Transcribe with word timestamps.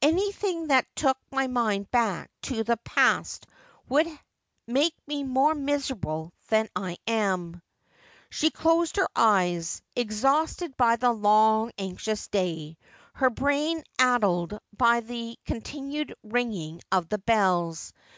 Anything 0.00 0.68
that 0.68 0.86
took 0.96 1.18
my 1.30 1.46
mind 1.46 1.90
back 1.90 2.30
to 2.44 2.64
the 2.64 2.78
past 2.78 3.46
would 3.86 4.06
make 4.66 4.94
me 5.06 5.24
more 5.24 5.54
miserable 5.54 6.32
than 6.48 6.70
I 6.74 6.96
am.' 7.06 7.60
She 8.30 8.48
closed 8.50 8.96
her 8.96 9.10
eyes, 9.14 9.82
exhausted 9.94 10.74
by 10.78 10.96
the 10.96 11.12
long, 11.12 11.70
anxious 11.76 12.28
d. 12.28 12.38
iy, 12.38 12.76
her 13.12 13.28
brain 13.28 13.82
addled 13.98 14.58
by 14.74 15.00
that 15.00 15.36
continual 15.44 16.14
ringing 16.24 16.80
of 16.90 17.10
bells. 17.26 17.92